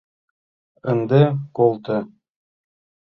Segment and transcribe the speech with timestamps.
[0.91, 1.21] —Ынде
[1.55, 1.97] колто!